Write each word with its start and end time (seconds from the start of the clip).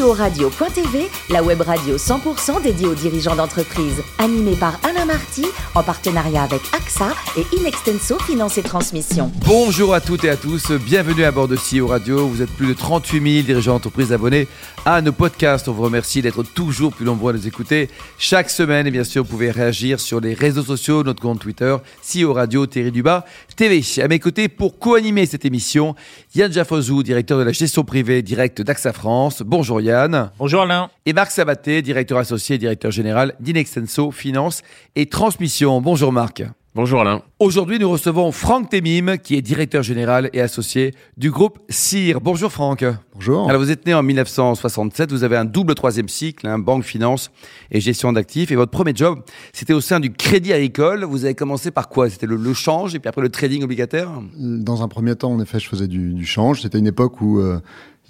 CEO-radio.tv, 0.00 1.08
la 1.28 1.42
web 1.42 1.60
radio 1.60 1.96
100% 1.96 2.62
dédiée 2.62 2.86
aux 2.86 2.94
dirigeants 2.94 3.36
d'entreprise. 3.36 4.02
Animée 4.18 4.56
par 4.56 4.80
Alain 4.82 5.04
Marty, 5.04 5.44
en 5.74 5.82
partenariat 5.82 6.42
avec 6.42 6.62
AXA 6.74 7.10
et 7.36 7.44
Inextenso 7.56 8.18
Finance 8.20 8.56
et 8.56 8.62
Transmission. 8.62 9.30
Bonjour 9.46 9.92
à 9.92 10.00
toutes 10.00 10.24
et 10.24 10.30
à 10.30 10.36
tous, 10.36 10.70
bienvenue 10.72 11.24
à 11.24 11.30
bord 11.32 11.48
de 11.48 11.56
CEO 11.56 11.88
Radio. 11.88 12.26
Vous 12.26 12.40
êtes 12.40 12.50
plus 12.50 12.68
de 12.68 12.72
38 12.72 13.32
000 13.32 13.46
dirigeants 13.46 13.74
d'entreprise 13.74 14.10
abonnés 14.10 14.48
à 14.86 15.02
nos 15.02 15.12
podcasts. 15.12 15.68
On 15.68 15.72
vous 15.72 15.82
remercie 15.82 16.22
d'être 16.22 16.44
toujours 16.44 16.94
plus 16.94 17.04
nombreux 17.04 17.34
à 17.34 17.36
nous 17.36 17.46
écouter 17.46 17.90
chaque 18.16 18.48
semaine. 18.48 18.86
Et 18.86 18.90
bien 18.90 19.04
sûr, 19.04 19.22
vous 19.22 19.28
pouvez 19.28 19.50
réagir 19.50 20.00
sur 20.00 20.20
les 20.20 20.32
réseaux 20.32 20.64
sociaux, 20.64 21.04
notre 21.04 21.20
compte 21.20 21.40
Twitter, 21.40 21.76
CEO 22.02 22.32
Radio, 22.32 22.66
Thierry 22.66 22.90
Dubas, 22.90 23.26
TV. 23.54 23.82
À 24.02 24.08
mes 24.08 24.18
côtés, 24.18 24.48
pour 24.48 24.78
co-animer 24.78 25.26
cette 25.26 25.44
émission, 25.44 25.94
Yann 26.34 26.50
Jaffozou, 26.50 27.02
directeur 27.02 27.38
de 27.38 27.44
la 27.44 27.52
gestion 27.52 27.84
privée 27.84 28.22
directe 28.22 28.62
d'AXA 28.62 28.94
France. 28.94 29.42
Bonjour 29.44 29.82
Yann. 29.82 29.89
Bonjour 30.38 30.62
Alain. 30.62 30.88
Et 31.04 31.12
Marc 31.12 31.32
Sabaté, 31.32 31.82
directeur 31.82 32.18
associé 32.18 32.56
et 32.56 32.58
directeur 32.58 32.92
général 32.92 33.34
d'Inextenso 33.40 34.12
Finance 34.12 34.62
et 34.94 35.06
Transmission. 35.06 35.80
Bonjour 35.80 36.12
Marc. 36.12 36.44
Bonjour 36.76 37.00
Alain. 37.00 37.22
Aujourd'hui, 37.40 37.80
nous 37.80 37.90
recevons 37.90 38.30
Franck 38.30 38.70
Temim, 38.70 39.16
qui 39.16 39.34
est 39.34 39.42
directeur 39.42 39.82
général 39.82 40.30
et 40.32 40.40
associé 40.40 40.94
du 41.16 41.32
groupe 41.32 41.58
CIR. 41.68 42.20
Bonjour 42.20 42.52
Franck. 42.52 42.84
Bonjour. 43.14 43.50
Alors 43.50 43.60
vous 43.60 43.72
êtes 43.72 43.84
né 43.86 43.92
en 43.92 44.04
1967, 44.04 45.10
vous 45.10 45.24
avez 45.24 45.36
un 45.36 45.44
double 45.44 45.74
troisième 45.74 46.08
cycle, 46.08 46.46
un 46.46 46.60
banque, 46.60 46.84
finance 46.84 47.32
et 47.72 47.80
gestion 47.80 48.12
d'actifs. 48.12 48.52
Et 48.52 48.54
votre 48.54 48.70
premier 48.70 48.92
job, 48.94 49.24
c'était 49.52 49.72
au 49.72 49.80
sein 49.80 49.98
du 49.98 50.12
Crédit 50.12 50.52
Agricole. 50.52 51.02
Vous 51.02 51.24
avez 51.24 51.34
commencé 51.34 51.72
par 51.72 51.88
quoi? 51.88 52.08
C'était 52.08 52.26
le, 52.26 52.54
change 52.54 52.94
et 52.94 53.00
puis 53.00 53.08
après 53.08 53.22
le 53.22 53.30
trading 53.30 53.64
obligataire? 53.64 54.08
Dans 54.38 54.84
un 54.84 54.88
premier 54.88 55.16
temps, 55.16 55.32
en 55.32 55.40
effet, 55.40 55.58
je 55.58 55.68
faisais 55.68 55.88
du, 55.88 56.24
change. 56.24 56.62
C'était 56.62 56.78
une 56.78 56.86
époque 56.86 57.20
où 57.20 57.40
euh, 57.40 57.58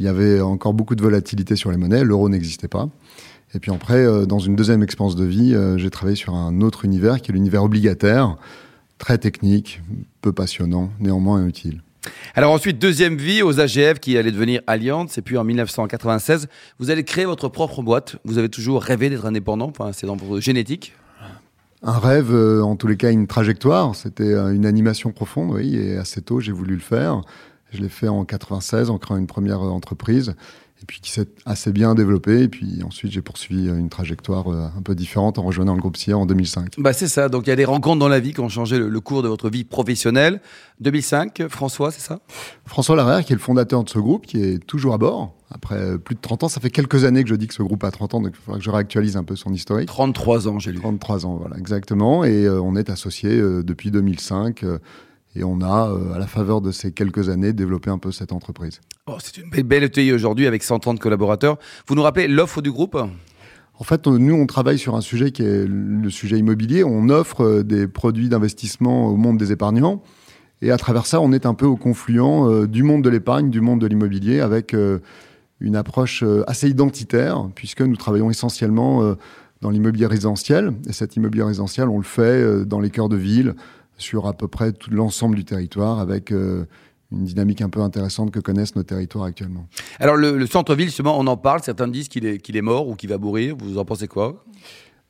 il 0.00 0.06
y 0.06 0.08
avait 0.08 0.40
encore 0.40 0.72
beaucoup 0.72 0.96
de 0.96 1.02
volatilité 1.02 1.56
sur 1.56 1.70
les 1.70 1.76
monnaies. 1.76 2.04
L'euro 2.04 2.30
n'existait 2.30 2.68
pas. 2.68 2.88
Et 3.54 3.58
puis 3.58 3.70
après, 3.70 3.98
euh, 3.98 4.24
dans 4.24 4.38
une 4.38 4.56
deuxième 4.56 4.82
expérience 4.82 5.14
de 5.14 5.26
vie, 5.26 5.54
euh, 5.54 5.76
j'ai 5.76 5.90
travaillé 5.90 6.16
sur 6.16 6.34
un 6.34 6.62
autre 6.62 6.86
univers 6.86 7.20
qui 7.20 7.30
est 7.30 7.34
l'univers 7.34 7.62
obligataire, 7.62 8.38
très 8.96 9.18
technique, 9.18 9.82
peu 10.22 10.32
passionnant, 10.32 10.90
néanmoins 11.00 11.46
utile. 11.46 11.82
Alors 12.34 12.50
ensuite, 12.52 12.78
deuxième 12.78 13.16
vie 13.16 13.42
aux 13.42 13.60
AGF 13.60 14.00
qui 14.00 14.16
allait 14.16 14.32
devenir 14.32 14.62
Allianz. 14.66 15.18
Et 15.18 15.22
puis 15.22 15.36
en 15.36 15.44
1996, 15.44 16.48
vous 16.78 16.90
allez 16.90 17.04
créer 17.04 17.26
votre 17.26 17.48
propre 17.48 17.82
boîte. 17.82 18.16
Vous 18.24 18.38
avez 18.38 18.48
toujours 18.48 18.82
rêvé 18.82 19.10
d'être 19.10 19.26
indépendant. 19.26 19.68
Enfin, 19.68 19.90
c'est 19.92 20.06
dans 20.06 20.16
votre 20.16 20.40
génétique. 20.40 20.94
Un 21.82 21.98
rêve, 21.98 22.32
euh, 22.32 22.62
en 22.62 22.76
tous 22.76 22.86
les 22.86 22.96
cas, 22.96 23.10
une 23.10 23.26
trajectoire. 23.26 23.94
C'était 23.94 24.32
une 24.32 24.64
animation 24.64 25.12
profonde, 25.12 25.50
oui. 25.50 25.76
Et 25.76 25.98
assez 25.98 26.22
tôt, 26.22 26.40
j'ai 26.40 26.52
voulu 26.52 26.72
le 26.72 26.80
faire. 26.80 27.20
Je 27.72 27.80
l'ai 27.80 27.88
fait 27.88 28.08
en 28.08 28.24
96 28.24 28.90
en 28.90 28.98
créant 28.98 29.16
une 29.16 29.26
première 29.26 29.60
entreprise 29.60 30.34
et 30.82 30.86
puis 30.86 31.00
qui 31.00 31.10
s'est 31.10 31.28
assez 31.44 31.72
bien 31.72 31.94
développé. 31.94 32.42
Et 32.42 32.48
puis 32.48 32.82
ensuite, 32.84 33.12
j'ai 33.12 33.22
poursuivi 33.22 33.68
une 33.68 33.88
trajectoire 33.88 34.48
euh, 34.48 34.68
un 34.76 34.82
peu 34.82 34.94
différente 34.94 35.38
en 35.38 35.42
rejoignant 35.42 35.74
le 35.74 35.80
groupe 35.80 35.96
CIA 35.96 36.16
en 36.16 36.26
2005. 36.26 36.74
Bah 36.78 36.92
c'est 36.92 37.08
ça. 37.08 37.28
Donc 37.28 37.46
il 37.46 37.50
y 37.50 37.52
a 37.52 37.56
des 37.56 37.64
rencontres 37.64 37.98
dans 37.98 38.08
la 38.08 38.20
vie 38.20 38.32
qui 38.32 38.40
ont 38.40 38.48
changé 38.48 38.78
le, 38.78 39.00
cours 39.00 39.22
de 39.22 39.28
votre 39.28 39.50
vie 39.50 39.64
professionnelle. 39.64 40.40
2005, 40.80 41.48
François, 41.48 41.90
c'est 41.90 42.00
ça? 42.00 42.20
François 42.64 42.96
Larère, 42.96 43.24
qui 43.24 43.32
est 43.32 43.36
le 43.36 43.42
fondateur 43.42 43.84
de 43.84 43.90
ce 43.90 43.98
groupe, 43.98 44.26
qui 44.26 44.42
est 44.42 44.64
toujours 44.66 44.94
à 44.94 44.98
bord. 44.98 45.34
Après 45.52 45.98
plus 45.98 46.14
de 46.14 46.20
30 46.20 46.44
ans, 46.44 46.48
ça 46.48 46.60
fait 46.60 46.70
quelques 46.70 47.04
années 47.04 47.24
que 47.24 47.28
je 47.28 47.34
dis 47.34 47.48
que 47.48 47.54
ce 47.54 47.62
groupe 47.62 47.82
a 47.84 47.90
30 47.90 48.14
ans, 48.14 48.20
donc 48.20 48.32
il 48.34 48.42
faudra 48.42 48.58
que 48.58 48.64
je 48.64 48.70
réactualise 48.70 49.16
un 49.16 49.24
peu 49.24 49.36
son 49.36 49.52
historique. 49.52 49.88
33 49.88 50.48
ans, 50.48 50.58
j'ai 50.58 50.70
lu. 50.70 50.78
33 50.78 51.26
ans, 51.26 51.36
voilà, 51.36 51.58
exactement. 51.58 52.24
Et 52.24 52.46
euh, 52.46 52.60
on 52.62 52.76
est 52.76 52.88
associés 52.88 53.36
euh, 53.36 53.62
depuis 53.62 53.90
2005. 53.90 54.64
Et 55.36 55.44
on 55.44 55.60
a, 55.60 55.90
euh, 55.90 56.14
à 56.14 56.18
la 56.18 56.26
faveur 56.26 56.60
de 56.60 56.72
ces 56.72 56.92
quelques 56.92 57.28
années, 57.28 57.52
développé 57.52 57.90
un 57.90 57.98
peu 57.98 58.10
cette 58.10 58.32
entreprise. 58.32 58.80
Oh, 59.06 59.16
c'est 59.20 59.38
une 59.38 59.48
belle, 59.48 59.62
belle 59.62 59.84
ETI 59.84 60.12
aujourd'hui 60.12 60.46
avec 60.46 60.62
130 60.62 60.98
collaborateurs. 60.98 61.58
Vous 61.86 61.94
nous 61.94 62.02
rappelez 62.02 62.26
l'offre 62.26 62.62
du 62.62 62.72
groupe? 62.72 62.96
En 63.78 63.84
fait, 63.84 64.06
nous, 64.06 64.34
on 64.34 64.46
travaille 64.46 64.78
sur 64.78 64.96
un 64.96 65.00
sujet 65.00 65.30
qui 65.30 65.42
est 65.42 65.66
le 65.66 66.10
sujet 66.10 66.36
immobilier. 66.36 66.82
On 66.84 67.08
offre 67.08 67.44
euh, 67.44 67.62
des 67.62 67.86
produits 67.86 68.28
d'investissement 68.28 69.06
au 69.06 69.16
monde 69.16 69.38
des 69.38 69.52
épargnants. 69.52 70.02
Et 70.62 70.72
à 70.72 70.76
travers 70.76 71.06
ça, 71.06 71.20
on 71.20 71.32
est 71.32 71.46
un 71.46 71.54
peu 71.54 71.66
au 71.66 71.76
confluent 71.76 72.20
euh, 72.20 72.66
du 72.66 72.82
monde 72.82 73.02
de 73.02 73.08
l'épargne, 73.08 73.50
du 73.50 73.60
monde 73.60 73.80
de 73.80 73.86
l'immobilier, 73.86 74.40
avec 74.40 74.74
une 75.60 75.76
approche 75.76 76.24
assez 76.46 76.68
identitaire, 76.68 77.48
puisque 77.54 77.82
nous 77.82 77.96
travaillons 77.96 78.30
essentiellement 78.30 79.14
dans 79.60 79.70
l'immobilier 79.70 80.06
résidentiel. 80.06 80.72
Et 80.88 80.92
cet 80.92 81.16
immobilier 81.16 81.44
résidentiel, 81.44 81.88
on 81.88 81.98
le 81.98 82.04
fait 82.04 82.64
dans 82.64 82.80
les 82.80 82.90
cœurs 82.90 83.08
de 83.08 83.16
ville, 83.16 83.54
sur 84.00 84.26
à 84.26 84.32
peu 84.32 84.48
près 84.48 84.72
tout 84.72 84.90
l'ensemble 84.90 85.36
du 85.36 85.44
territoire 85.44 85.98
avec 85.98 86.32
euh, 86.32 86.66
une 87.12 87.24
dynamique 87.24 87.60
un 87.60 87.68
peu 87.68 87.80
intéressante 87.80 88.30
que 88.30 88.40
connaissent 88.40 88.76
nos 88.76 88.82
territoires 88.82 89.24
actuellement. 89.24 89.66
Alors 89.98 90.16
le, 90.16 90.46
centre-ville, 90.46 90.86
justement, 90.86 91.18
on 91.18 91.26
en 91.26 91.36
parle, 91.36 91.62
certains 91.62 91.88
disent 91.88 92.08
qu'il 92.08 92.26
est, 92.26 92.38
qu'il 92.38 92.56
est 92.56 92.62
mort 92.62 92.88
ou 92.88 92.94
qu'il 92.94 93.08
va 93.08 93.18
mourir, 93.18 93.56
vous 93.58 93.78
en 93.78 93.84
pensez 93.84 94.08
quoi? 94.08 94.44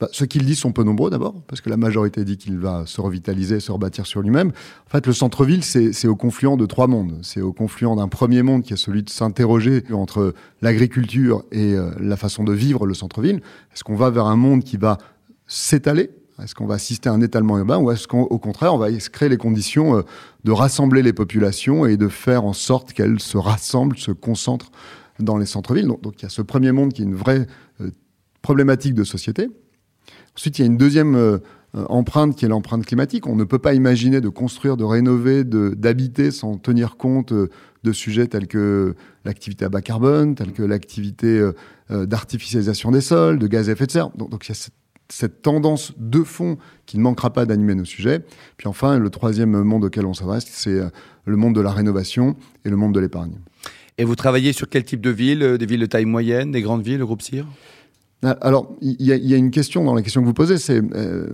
Bah, 0.01 0.09
ceux 0.13 0.25
qui 0.25 0.39
le 0.39 0.47
disent 0.47 0.61
sont 0.61 0.73
peu 0.73 0.83
nombreux 0.83 1.11
d'abord, 1.11 1.35
parce 1.47 1.61
que 1.61 1.69
la 1.69 1.77
majorité 1.77 2.25
dit 2.25 2.39
qu'il 2.39 2.59
va 2.59 2.85
se 2.87 3.03
revitaliser, 3.03 3.61
se 3.61 3.71
rebâtir 3.71 4.07
sur 4.07 4.23
lui-même. 4.23 4.49
En 4.49 4.91
fait, 4.91 5.07
le 5.07 5.13
centre-ville, 5.13 5.63
c'est 5.63 6.09
au 6.09 6.17
confluent 6.17 6.57
de 6.57 6.65
trois 6.65 6.87
mondes. 6.87 7.19
C'est 7.21 7.43
au 7.43 7.53
confluent 7.53 7.95
d'un 7.97 8.09
premier 8.09 8.43
monde 8.43 8.63
qui 8.63 8.73
est 8.73 8.79
celui 8.79 9.03
de 9.03 9.11
s'interroger 9.11 9.85
entre 9.93 10.33
l'agriculture 10.63 11.45
et 11.53 11.75
euh, 11.75 11.91
la 12.01 12.17
façon 12.17 12.45
de 12.45 12.53
vivre 12.55 12.87
le 12.87 12.95
centre-ville. 12.95 13.43
Est-ce 13.75 13.85
qu'on 13.85 13.95
va 13.95 14.09
vers 14.09 14.25
un 14.25 14.37
monde 14.37 14.65
qui 14.65 14.79
va 14.79 14.97
s'étaler? 15.47 16.09
Est-ce 16.43 16.55
qu'on 16.55 16.67
va 16.67 16.75
assister 16.75 17.09
à 17.09 17.13
un 17.13 17.21
étalement 17.21 17.59
urbain 17.59 17.79
ou 17.79 17.91
est-ce 17.91 18.09
qu'au 18.09 18.39
contraire, 18.39 18.75
on 18.75 18.79
va 18.79 18.91
créer 18.93 19.29
les 19.29 19.37
conditions 19.37 19.99
euh, 19.99 20.03
de 20.45 20.53
rassembler 20.53 21.03
les 21.03 21.13
populations 21.13 21.87
et 21.87 21.97
de 21.97 22.09
faire 22.09 22.45
en 22.45 22.53
sorte 22.53 22.93
qu'elles 22.93 23.21
se 23.21 23.37
rassemblent, 23.37 23.97
se 23.99 24.13
concentrent 24.13 24.71
dans 25.19 25.37
les 25.37 25.47
centres-villes? 25.47 25.89
Donc, 26.03 26.15
il 26.19 26.23
y 26.23 26.27
a 26.27 26.31
ce 26.31 26.43
premier 26.43 26.73
monde 26.73 26.93
qui 26.93 27.03
est 27.03 27.05
une 27.05 27.15
vraie 27.15 27.47
euh, 27.81 27.91
problématique 28.43 28.95
de 28.95 29.05
société. 29.05 29.49
Ensuite, 30.37 30.59
il 30.59 30.63
y 30.63 30.65
a 30.65 30.67
une 30.67 30.79
deuxième 30.79 31.15
euh, 31.15 31.39
empreinte 31.75 32.37
qui 32.37 32.45
est 32.45 32.49
l'empreinte 32.49 32.87
climatique. 32.87 33.27
On 33.27 33.37
ne 33.37 33.45
peut 33.45 33.59
pas 33.59 33.75
imaginer 33.75 34.21
de 34.21 34.29
construire, 34.29 34.77
de 34.77 34.85
rénover, 34.85 35.45
d'habiter 35.45 36.31
sans 36.31 36.57
tenir 36.57 36.97
compte 36.97 37.33
de 37.33 37.93
sujets 37.93 38.27
tels 38.27 38.49
que 38.49 38.95
l'activité 39.25 39.65
à 39.65 39.69
bas 39.69 39.81
carbone, 39.81 40.35
tels 40.35 40.53
que 40.53 40.65
l'activité 40.65 41.49
d'artificialisation 41.89 42.91
des 42.91 43.01
sols, 43.01 43.39
de 43.39 43.47
gaz 43.47 43.69
à 43.69 43.73
effet 43.73 43.87
de 43.87 43.93
serre. 43.93 44.11
Donc, 44.17 44.31
donc 44.31 44.47
il 44.47 44.49
y 44.49 44.53
a 44.53 44.57
cette 44.57 44.75
cette 45.13 45.43
tendance 45.43 45.93
de 45.99 46.23
fond 46.23 46.59
qui 46.87 46.99
ne 46.99 47.03
manquera 47.03 47.33
pas 47.33 47.47
d'animer 47.47 47.75
nos 47.75 47.85
sujets. 47.85 48.21
Puis 48.57 48.69
enfin, 48.69 48.99
le 48.99 49.11
troisième 49.11 49.63
monde 49.63 49.85
auquel 49.85 50.07
on 50.07 50.15
s'adresse, 50.15 50.47
c'est 50.49 50.71
euh, 50.71 50.89
le 51.25 51.37
monde 51.37 51.55
de 51.55 51.61
la 51.61 51.73
rénovation 51.73 52.37
et 52.65 52.71
le 52.71 52.77
monde 52.77 52.95
de 52.95 53.01
l'épargne. 53.01 53.39
Et 53.99 54.05
vous 54.05 54.17
travaillez 54.17 54.53
sur 54.53 54.69
quel 54.69 54.85
type 54.85 55.01
de 55.01 55.11
villes 55.11 55.43
euh, 55.43 55.59
Des 55.59 55.67
villes 55.67 55.81
de 55.81 55.87
taille 55.87 56.07
moyenne, 56.07 56.53
des 56.53 56.63
grandes 56.63 56.83
villes, 56.83 56.99
le 56.99 57.07
groupe 57.07 57.23
CIR 57.23 57.47
alors, 58.23 58.77
il 58.83 59.01
y, 59.01 59.35
a 59.35 59.37
une 59.39 59.51
question 59.51 59.83
dans 59.83 59.95
la 59.95 60.03
question 60.03 60.21
que 60.21 60.27
vous 60.27 60.35
posez, 60.35 60.59
c'est 60.59 60.83
euh, 60.95 61.27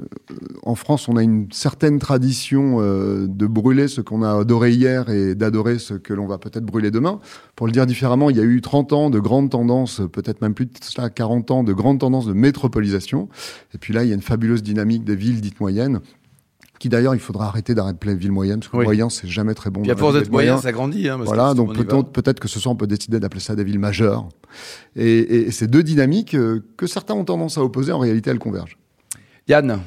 en 0.63 0.77
France, 0.77 1.09
on 1.09 1.17
a 1.17 1.23
une 1.25 1.49
certaine 1.51 1.99
tradition 1.99 2.77
euh, 2.81 3.27
de 3.27 3.47
brûler 3.47 3.89
ce 3.89 4.01
qu'on 4.01 4.23
a 4.23 4.39
adoré 4.39 4.71
hier 4.71 5.09
et 5.09 5.35
d'adorer 5.35 5.81
ce 5.81 5.95
que 5.95 6.15
l'on 6.15 6.29
va 6.29 6.39
peut-être 6.39 6.65
brûler 6.65 6.93
demain. 6.93 7.19
Pour 7.57 7.67
le 7.67 7.73
dire 7.73 7.87
différemment, 7.87 8.31
il 8.31 8.37
y 8.37 8.41
a 8.41 8.45
eu 8.45 8.61
30 8.61 8.93
ans 8.93 9.11
de 9.11 9.19
grandes 9.19 9.51
tendances, 9.51 10.01
peut-être 10.13 10.41
même 10.41 10.55
plus 10.55 10.67
de 10.67 10.73
cela, 10.81 11.11
40 11.11 11.51
ans 11.51 11.65
de 11.65 11.73
grandes 11.73 11.99
tendances 11.99 12.27
de 12.27 12.35
métropolisation. 12.35 13.29
Et 13.75 13.79
puis 13.79 13.93
là, 13.93 14.05
il 14.05 14.09
y 14.09 14.13
a 14.13 14.15
une 14.15 14.23
fabuleuse 14.23 14.63
dynamique 14.63 15.03
des 15.03 15.17
villes 15.17 15.41
dites 15.41 15.59
moyennes 15.59 16.01
qui 16.79 16.89
d'ailleurs 16.89 17.15
il 17.15 17.21
faudra 17.21 17.47
arrêter 17.47 17.75
d'arrêter 17.75 18.09
les 18.09 18.15
villes 18.15 18.33
moyennes 18.33 18.61
parce 18.61 18.71
que 18.71 18.77
moyen 18.77 19.09
c'est 19.09 19.29
jamais 19.29 19.55
très 19.55 19.71
bon. 19.71 19.83
Puis 19.83 19.91
à 19.91 19.97
force 19.97 20.15
d'être 20.15 20.31
moyen, 20.31 20.59
ça 20.59 20.73
grandit. 20.73 21.09
Hein, 21.09 21.19
voilà, 21.23 21.55
donc 21.55 21.75
peut-être 22.13 22.41
que 22.41 22.49
ce 22.49 22.61
soir 22.61 22.73
on 22.73 22.77
peut 22.77 22.87
décider 22.87 23.21
d'appeler 23.21 23.41
ça 23.41 23.55
des 23.55 23.65
villes 23.65 23.79
majeures. 23.79 24.29
Et, 24.95 25.51
ces 25.51 25.67
deux 25.67 25.83
dynamiques 25.83 26.35
euh, 26.35 26.65
que 26.77 26.87
certains 26.87 27.15
ont 27.15 27.25
tendance 27.25 27.59
à 27.59 27.63
opposer, 27.63 27.93
en 27.93 27.99
réalité 27.99 28.31
elles 28.31 28.39
convergent. 28.39 28.79
Yann, 29.49 29.81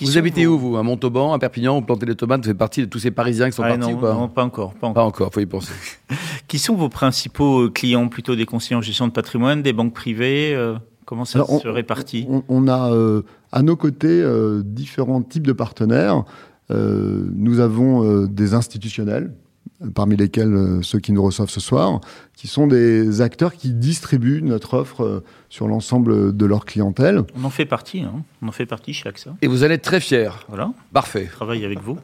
vous 0.00 0.18
habitez 0.18 0.46
où, 0.46 0.58
vous? 0.58 0.76
À 0.76 0.82
Montauban, 0.82 1.32
à 1.32 1.38
Perpignan, 1.38 1.76
vous 1.78 1.86
plantez 1.86 2.06
les 2.06 2.16
tomates, 2.16 2.40
vous 2.40 2.48
faites 2.48 2.58
partie 2.58 2.80
de 2.80 2.86
tous 2.86 2.98
ces 2.98 3.10
Parisiens 3.10 3.48
qui 3.48 3.56
sont 3.56 3.62
ah, 3.62 3.68
partis 3.68 3.92
non, 3.92 3.96
ou 3.96 4.00
pas 4.00 4.14
Non, 4.14 4.28
pas 4.28 4.44
encore. 4.44 4.74
Pas 4.74 4.88
encore, 4.88 4.94
pas 4.94 5.04
encore 5.04 5.32
faut 5.32 5.40
y 5.40 5.46
penser. 5.46 5.72
qui 6.48 6.58
sont 6.58 6.74
vos 6.74 6.88
principaux 6.88 7.70
clients 7.70 8.08
Plutôt 8.08 8.34
des 8.34 8.46
conseillers 8.46 8.76
en 8.76 8.82
gestion 8.82 9.06
de 9.06 9.12
patrimoine, 9.12 9.62
des 9.62 9.72
banques 9.72 9.94
privées 9.94 10.54
euh 10.54 10.76
Comment 11.06 11.26
ça 11.26 11.44
se 11.44 11.68
répartit? 11.68 12.26
on, 12.48 12.66
a 12.66 12.90
euh, 12.90 13.22
à 13.54 13.62
nos 13.62 13.76
côtés 13.76 14.20
euh, 14.20 14.62
différents 14.64 15.22
types 15.22 15.46
de 15.46 15.52
partenaires. 15.52 16.24
Euh, 16.70 17.28
nous 17.34 17.60
avons 17.60 18.26
des 18.26 18.52
institutionnels, 18.52 19.32
parmi 19.94 20.16
lesquels 20.16 20.80
ceux 20.82 20.98
qui 20.98 21.12
nous 21.12 21.22
reçoivent 21.22 21.50
ce 21.50 21.60
soir, 21.60 22.00
qui 22.34 22.48
sont 22.48 22.66
des 22.66 23.20
acteurs 23.20 23.54
qui 23.54 23.72
distribuent 23.72 24.42
notre 24.42 24.74
offre 24.74 25.22
sur 25.50 25.68
l'ensemble 25.68 26.36
de 26.36 26.46
leur 26.46 26.64
clientèle. 26.64 27.22
On 27.38 27.44
en 27.44 27.50
fait 27.50 27.66
partie, 27.66 28.00
hein. 28.00 28.24
on 28.42 28.48
en 28.48 28.52
fait 28.52 28.66
partie 28.66 28.92
chez 28.92 29.08
AXA. 29.08 29.36
Et 29.40 29.46
vous 29.46 29.62
allez 29.62 29.74
être 29.74 29.82
très 29.82 30.00
fiers. 30.00 30.30
Voilà. 30.48 30.72
Parfait. 30.92 31.28
Travaille 31.30 31.64
avec 31.64 31.80
vous. 31.80 31.96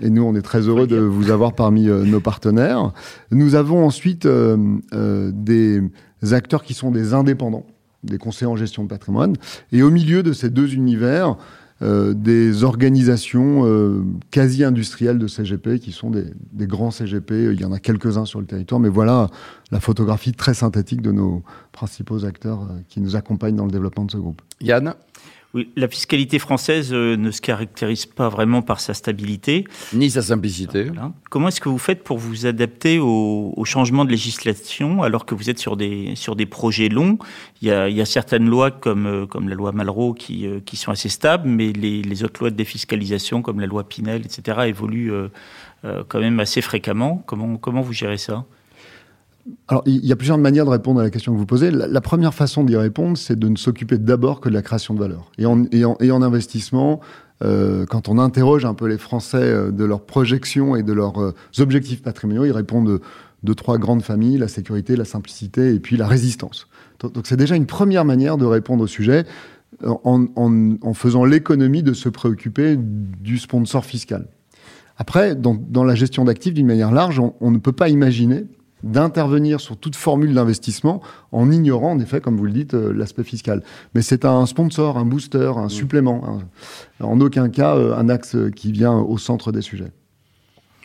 Et 0.00 0.10
nous, 0.10 0.24
on 0.24 0.34
est 0.34 0.42
très 0.42 0.62
heureux 0.62 0.88
de 0.88 0.96
vous 0.96 1.30
avoir 1.30 1.52
parmi 1.52 1.84
nos 1.84 2.20
partenaires. 2.20 2.92
Nous 3.30 3.54
avons 3.54 3.84
ensuite 3.86 4.26
des 4.26 5.82
acteurs 6.32 6.64
qui 6.64 6.74
sont 6.74 6.90
des 6.90 7.14
indépendants 7.14 7.66
des 8.04 8.18
conseillers 8.18 8.50
en 8.50 8.56
gestion 8.56 8.84
de 8.84 8.88
patrimoine. 8.88 9.34
Et 9.72 9.82
au 9.82 9.90
milieu 9.90 10.22
de 10.22 10.32
ces 10.32 10.50
deux 10.50 10.74
univers, 10.74 11.36
des 11.80 12.64
organisations 12.64 14.06
quasi 14.30 14.64
industrielles 14.64 15.18
de 15.18 15.26
CGP 15.26 15.80
qui 15.80 15.92
sont 15.92 16.08
des, 16.08 16.24
des, 16.52 16.66
grands 16.66 16.90
CGP. 16.90 17.50
Il 17.52 17.60
y 17.60 17.64
en 17.64 17.72
a 17.72 17.78
quelques-uns 17.78 18.24
sur 18.24 18.40
le 18.40 18.46
territoire, 18.46 18.80
mais 18.80 18.88
voilà 18.88 19.28
la 19.70 19.80
photographie 19.80 20.32
très 20.32 20.54
synthétique 20.54 21.02
de 21.02 21.12
nos 21.12 21.42
principaux 21.72 22.24
acteurs 22.24 22.68
qui 22.88 23.02
nous 23.02 23.16
accompagnent 23.16 23.56
dans 23.56 23.66
le 23.66 23.72
développement 23.72 24.06
de 24.06 24.12
ce 24.12 24.16
groupe. 24.16 24.40
Yann? 24.62 24.94
Oui, 25.54 25.70
la 25.76 25.86
fiscalité 25.86 26.40
française 26.40 26.92
euh, 26.92 27.16
ne 27.16 27.30
se 27.30 27.40
caractérise 27.40 28.06
pas 28.06 28.28
vraiment 28.28 28.60
par 28.60 28.80
sa 28.80 28.92
stabilité. 28.92 29.64
Ni 29.92 30.10
sa 30.10 30.20
simplicité. 30.20 30.86
Comment 31.30 31.46
est-ce 31.46 31.60
que 31.60 31.68
vous 31.68 31.78
faites 31.78 32.02
pour 32.02 32.18
vous 32.18 32.46
adapter 32.46 32.98
au, 32.98 33.54
au, 33.56 33.64
changement 33.64 34.04
de 34.04 34.10
législation 34.10 35.04
alors 35.04 35.26
que 35.26 35.36
vous 35.36 35.50
êtes 35.50 35.60
sur 35.60 35.76
des, 35.76 36.16
sur 36.16 36.34
des 36.34 36.46
projets 36.46 36.88
longs? 36.88 37.18
Il 37.62 37.68
y, 37.68 37.70
a, 37.70 37.88
il 37.88 37.96
y 37.96 38.00
a 38.00 38.04
certaines 38.04 38.48
lois 38.48 38.72
comme, 38.72 39.06
euh, 39.06 39.26
comme 39.26 39.48
la 39.48 39.54
loi 39.54 39.70
Malraux 39.70 40.12
qui, 40.12 40.44
euh, 40.44 40.58
qui 40.58 40.76
sont 40.76 40.90
assez 40.90 41.08
stables, 41.08 41.48
mais 41.48 41.72
les, 41.72 42.02
les, 42.02 42.24
autres 42.24 42.40
lois 42.40 42.50
de 42.50 42.56
défiscalisation 42.56 43.40
comme 43.40 43.60
la 43.60 43.66
loi 43.66 43.88
Pinel, 43.88 44.22
etc., 44.24 44.62
évoluent 44.66 45.12
quand 46.08 46.18
même 46.18 46.40
assez 46.40 46.62
fréquemment. 46.62 47.22
Comment, 47.26 47.56
comment 47.58 47.82
vous 47.82 47.92
gérez 47.92 48.16
ça? 48.16 48.44
Alors, 49.68 49.82
il 49.86 50.04
y 50.04 50.12
a 50.12 50.16
plusieurs 50.16 50.38
manières 50.38 50.64
de 50.64 50.70
répondre 50.70 51.00
à 51.00 51.02
la 51.02 51.10
question 51.10 51.32
que 51.32 51.38
vous 51.38 51.46
posez. 51.46 51.70
La, 51.70 52.00
première 52.00 52.32
façon 52.32 52.64
d'y 52.64 52.76
répondre, 52.76 53.18
c'est 53.18 53.38
de 53.38 53.48
ne 53.48 53.56
s'occuper 53.56 53.98
d'abord 53.98 54.40
que 54.40 54.48
de 54.48 54.54
la 54.54 54.62
création 54.62 54.94
de 54.94 54.98
valeur. 54.98 55.30
Et 55.38 55.44
en, 55.44 56.22
investissement, 56.22 57.00
euh, 57.42 57.84
quand 57.84 58.08
on 58.08 58.18
interroge 58.18 58.64
un 58.64 58.74
peu 58.74 58.86
les 58.86 58.96
Français 58.96 59.36
euh, 59.38 59.70
de 59.70 59.84
leurs 59.84 60.02
projections 60.02 60.76
et 60.76 60.82
de 60.82 60.92
leurs 60.92 61.20
euh, 61.20 61.34
objectifs 61.58 62.02
patrimoniaux, 62.02 62.44
ils 62.46 62.52
répondent 62.52 63.00
de, 63.42 63.52
trois 63.52 63.76
grandes 63.76 64.02
familles, 64.02 64.38
la 64.38 64.48
sécurité, 64.48 64.96
la 64.96 65.04
simplicité 65.04 65.74
et 65.74 65.80
puis 65.80 65.96
la 65.98 66.06
résistance. 66.06 66.66
Donc 67.02 67.26
c'est 67.26 67.36
déjà 67.36 67.54
une 67.54 67.66
première 67.66 68.06
manière 68.06 68.38
de 68.38 68.46
répondre 68.46 68.84
au 68.84 68.86
sujet 68.86 69.26
en, 69.84 70.94
faisant 70.94 71.24
l'économie 71.24 71.82
de 71.82 71.92
se 71.92 72.08
préoccuper 72.08 72.78
du 72.78 73.36
sponsor 73.36 73.84
fiscal. 73.84 74.26
Après, 74.96 75.34
dans, 75.34 75.84
la 75.84 75.94
gestion 75.94 76.24
d'actifs, 76.24 76.54
d'une 76.54 76.68
manière 76.68 76.92
large, 76.92 77.20
on 77.40 77.50
ne 77.50 77.58
peut 77.58 77.72
pas 77.72 77.90
imaginer 77.90 78.46
d'intervenir 78.84 79.60
sur 79.60 79.76
toute 79.76 79.96
formule 79.96 80.34
d'investissement 80.34 81.00
en 81.32 81.50
ignorant, 81.50 81.92
en 81.92 82.00
effet, 82.00 82.20
comme 82.20 82.36
vous 82.36 82.44
le 82.44 82.52
dites, 82.52 82.74
euh, 82.74 82.92
l'aspect 82.92 83.24
fiscal. 83.24 83.62
Mais 83.94 84.02
c'est 84.02 84.24
un 84.24 84.44
sponsor, 84.46 84.98
un 84.98 85.06
booster, 85.06 85.52
un 85.56 85.68
supplément. 85.68 86.22
Hein. 86.26 86.38
En 87.00 87.20
aucun 87.20 87.48
cas 87.48 87.76
euh, 87.76 87.96
un 87.96 88.08
axe 88.08 88.36
qui 88.54 88.72
vient 88.72 88.94
au 88.94 89.16
centre 89.18 89.52
des 89.52 89.62
sujets. 89.62 89.90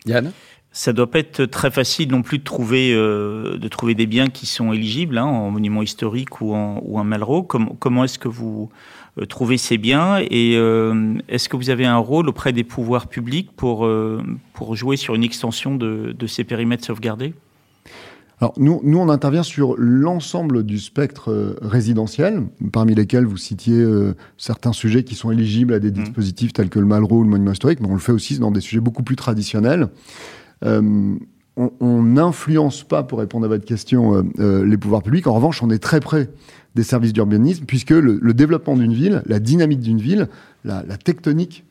Yann? 0.06 0.32
Ça 0.72 0.92
doit 0.92 1.10
pas 1.10 1.18
être 1.18 1.44
très 1.46 1.70
facile 1.70 2.10
non 2.10 2.22
plus 2.22 2.38
de 2.38 2.44
trouver 2.44 2.94
euh, 2.94 3.58
de 3.58 3.68
trouver 3.68 3.96
des 3.96 4.06
biens 4.06 4.28
qui 4.28 4.46
sont 4.46 4.72
éligibles 4.72 5.18
hein, 5.18 5.24
en 5.24 5.50
monument 5.50 5.82
historique 5.82 6.40
ou 6.40 6.54
en 6.54 6.80
ou 6.84 6.98
en 6.98 7.04
Malraux. 7.04 7.42
Comment 7.42 7.76
comment 7.78 8.04
est-ce 8.04 8.20
que 8.20 8.28
vous 8.28 8.70
trouvez 9.28 9.58
ces 9.58 9.78
biens 9.78 10.18
et 10.20 10.52
est-ce 11.28 11.48
que 11.48 11.56
vous 11.56 11.70
avez 11.70 11.86
un 11.86 11.96
rôle 11.96 12.28
auprès 12.28 12.52
des 12.52 12.62
pouvoirs 12.62 13.08
publics 13.08 13.50
pour 13.56 13.90
pour 14.52 14.76
jouer 14.76 14.96
sur 14.96 15.16
une 15.16 15.24
extension 15.24 15.74
de, 15.74 16.14
de 16.16 16.26
ces 16.28 16.44
périmètres 16.44 16.84
sauvegardés? 16.84 17.34
Alors 18.40 18.54
nous, 18.56 18.80
nous, 18.82 18.98
on 18.98 19.10
intervient 19.10 19.42
sur 19.42 19.74
l'ensemble 19.76 20.64
du 20.64 20.78
spectre 20.78 21.30
euh, 21.30 21.56
résidentiel, 21.60 22.44
parmi 22.72 22.94
lesquels 22.94 23.26
vous 23.26 23.36
citiez 23.36 23.76
euh, 23.76 24.14
certains 24.38 24.72
sujets 24.72 25.04
qui 25.04 25.14
sont 25.14 25.30
éligibles 25.30 25.74
à 25.74 25.78
des 25.78 25.90
mmh. 25.90 26.04
dispositifs 26.04 26.52
tels 26.54 26.70
que 26.70 26.78
le 26.78 26.86
Malraux 26.86 27.18
ou 27.18 27.22
le 27.22 27.28
monument 27.28 27.52
historique, 27.52 27.80
mais 27.80 27.88
on 27.88 27.94
le 27.94 28.00
fait 28.00 28.12
aussi 28.12 28.38
dans 28.38 28.50
des 28.50 28.60
sujets 28.60 28.80
beaucoup 28.80 29.02
plus 29.02 29.16
traditionnels. 29.16 29.88
Euh, 30.64 31.16
on 31.56 32.02
n'influence 32.02 32.84
pas, 32.84 33.02
pour 33.02 33.18
répondre 33.18 33.44
à 33.44 33.48
votre 33.48 33.66
question, 33.66 34.24
les 34.38 34.78
pouvoirs 34.78 35.02
publics. 35.02 35.26
En 35.26 35.34
revanche, 35.34 35.62
on 35.62 35.68
est 35.68 35.80
très 35.80 36.00
près 36.00 36.30
des 36.74 36.84
services 36.84 37.12
d'urbanisme, 37.12 37.64
puisque 37.66 37.90
le, 37.90 38.18
le 38.22 38.32
développement 38.32 38.76
d'une 38.76 38.94
ville, 38.94 39.22
la 39.26 39.40
dynamique 39.40 39.80
d'une 39.80 39.98
ville, 39.98 40.28
la, 40.64 40.82
la 40.88 40.96
tectonique 40.96 41.64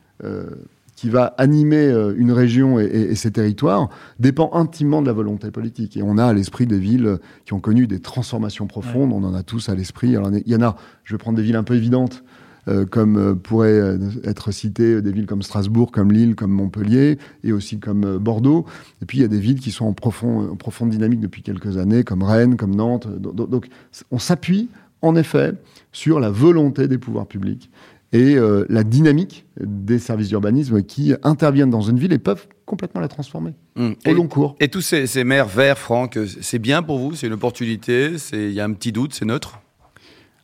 qui 1.00 1.10
va 1.10 1.34
animer 1.38 1.88
euh, 1.88 2.14
une 2.18 2.34
région 2.34 2.78
et, 2.78 2.84
et, 2.84 3.16
ses 3.16 3.32
territoires 3.32 3.88
dépend 4.20 4.52
intimement 4.54 5.02
de 5.02 5.08
la 5.08 5.14
volonté 5.14 5.50
politique. 5.50 5.96
Et 5.96 6.04
on 6.04 6.18
a 6.18 6.26
à 6.26 6.34
l'esprit 6.34 6.68
des 6.68 6.78
villes 6.78 7.20
qui 7.46 7.54
ont 7.54 7.62
connu 7.62 7.88
des 7.88 8.02
transformations 8.02 8.68
profondes. 8.68 9.14
On 9.14 9.24
en 9.24 9.34
a 9.34 9.42
tous 9.42 9.70
à 9.70 9.76
l'esprit. 9.76 10.10
il 10.10 10.52
y 10.52 10.56
en 10.56 10.62
a. 10.62 10.76
Je 11.06 11.14
vais 11.14 11.18
prendre 11.18 11.38
des 11.38 11.44
villes 11.44 11.56
un 11.56 11.64
peu 11.64 11.76
évidentes. 11.76 12.22
Euh, 12.68 12.86
comme 12.86 13.18
euh, 13.18 13.36
pourraient 13.36 13.80
euh, 13.80 13.98
être 14.26 14.52
citées 14.52 15.02
des 15.02 15.14
villes 15.14 15.26
comme 15.26 15.42
Strasbourg, 15.42 15.92
comme 15.92 16.12
Lille, 16.12 16.36
comme 16.36 16.52
Montpellier, 16.52 17.18
et 17.46 17.54
aussi 17.54 17.80
comme 17.80 18.18
Bordeaux. 18.18 18.66
Et 19.02 19.06
puis 19.06 19.20
il 19.20 19.22
y 19.22 19.24
a 19.24 19.30
des 19.30 19.40
villes 19.40 19.62
qui 19.62 19.72
sont 19.72 19.86
en, 19.86 19.94
profond, 19.94 20.52
en 20.52 20.56
profonde 20.58 20.90
dynamique 20.90 21.22
depuis 21.22 21.42
quelques 21.42 21.78
années, 21.78 22.04
comme 22.04 22.22
Rennes, 22.22 22.58
comme 22.58 22.76
Nantes. 22.76 23.08
Donc, 23.08 23.50
donc 23.50 23.70
on 24.12 24.20
s'appuie 24.20 24.68
en 25.02 25.16
effet 25.16 25.54
sur 25.94 26.20
la 26.20 26.30
volonté 26.30 26.90
des 26.90 26.98
pouvoirs 26.98 27.28
publics 27.28 27.72
et 28.12 28.36
euh, 28.36 28.66
la 28.70 28.84
dynamique 28.84 29.46
des 29.60 30.00
services 30.00 30.30
d'urbanisme 30.30 30.82
qui 30.84 31.14
interviennent 31.24 31.70
dans 31.70 31.82
une 31.82 32.00
ville 32.00 32.14
et 32.14 32.20
peuvent 32.20 32.48
complètement 32.66 33.02
la 33.02 33.08
transformer 33.08 33.54
mmh. 33.76 33.92
au 34.08 34.14
long 34.14 34.28
cours. 34.28 34.56
Et 34.60 34.68
tous 34.68 34.82
ces, 34.82 35.08
ces 35.08 35.24
maires 35.24 35.48
verts, 35.48 35.78
Franck, 35.78 36.18
c'est 36.42 36.60
bien 36.60 36.84
pour 36.84 37.00
vous? 37.00 37.16
C'est 37.16 37.28
une 37.28 37.34
opportunité? 37.34 38.12
Il 38.34 38.52
y 38.52 38.60
a 38.60 38.66
un 38.66 38.74
petit 38.74 38.92
doute, 38.92 39.14
c'est 39.14 39.26
neutre? 39.26 39.60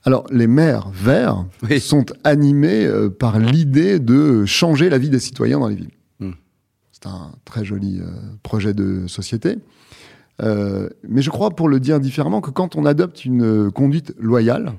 Alors, 0.03 0.25
les 0.31 0.45
maires 0.45 0.89
verts 0.93 1.45
oui. 1.67 1.79
sont 1.79 2.05
animés 2.23 2.85
euh, 2.85 3.09
par 3.09 3.39
l'idée 3.39 3.99
de 3.99 4.45
changer 4.45 4.89
la 4.89 4.99
vie 4.99 5.09
des 5.09 5.19
citoyens 5.19 5.59
dans 5.59 5.67
les 5.67 5.75
villes. 5.75 5.91
Mmh. 6.19 6.31
C'est 6.91 7.07
un 7.07 7.31
très 7.43 7.65
joli 7.65 7.99
euh, 7.99 8.05
projet 8.43 8.75
de 8.75 9.07
société. 9.07 9.57
Euh, 10.43 10.89
mais 11.07 11.23
je 11.23 11.31
crois, 11.31 11.49
pour 11.49 11.69
le 11.69 11.79
dire 11.79 11.99
différemment, 11.99 12.41
que 12.41 12.51
quand 12.51 12.75
on 12.75 12.85
adopte 12.85 13.25
une 13.25 13.71
conduite 13.71 14.13
loyale 14.19 14.73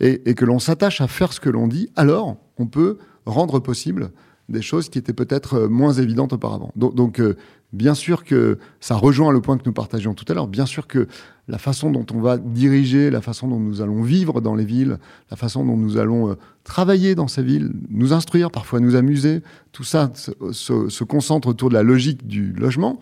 et, 0.00 0.34
que 0.34 0.44
l'on 0.44 0.58
s'attache 0.58 1.00
à 1.00 1.06
faire 1.06 1.32
ce 1.32 1.40
que 1.40 1.50
l'on 1.50 1.68
dit, 1.68 1.90
alors 1.96 2.36
on 2.58 2.66
peut 2.66 2.98
rendre 3.26 3.58
possible 3.58 4.10
des 4.48 4.62
choses 4.62 4.88
qui 4.88 4.98
étaient 4.98 5.12
peut-être 5.12 5.68
moins 5.68 5.92
évidentes 5.92 6.32
auparavant. 6.32 6.72
Donc, 6.74 7.20
euh, 7.20 7.36
bien 7.72 7.94
sûr 7.94 8.24
que 8.24 8.58
ça 8.80 8.96
rejoint 8.96 9.30
le 9.30 9.40
point 9.40 9.56
que 9.56 9.62
nous 9.64 9.72
partagions 9.72 10.12
tout 10.12 10.24
à 10.28 10.34
l'heure. 10.34 10.48
Bien 10.48 10.66
sûr 10.66 10.88
que 10.88 11.06
la 11.46 11.58
façon 11.58 11.90
dont 11.90 12.06
on 12.12 12.20
va 12.20 12.36
diriger, 12.36 13.10
la 13.10 13.20
façon 13.20 13.46
dont 13.46 13.60
nous 13.60 13.80
allons 13.80 14.02
vivre 14.02 14.40
dans 14.40 14.56
les 14.56 14.64
villes, 14.64 14.98
la 15.30 15.36
façon 15.36 15.64
dont 15.64 15.76
nous 15.76 15.98
allons 15.98 16.30
euh, 16.30 16.34
travailler 16.64 17.14
dans 17.14 17.28
ces 17.28 17.42
villes, 17.42 17.70
nous 17.90 18.12
instruire, 18.12 18.50
parfois 18.50 18.80
nous 18.80 18.96
amuser, 18.96 19.42
tout 19.70 19.84
ça 19.84 20.10
se, 20.14 21.04
concentre 21.04 21.46
autour 21.48 21.68
de 21.68 21.74
la 21.74 21.84
logique 21.84 22.26
du 22.26 22.52
logement. 22.52 22.98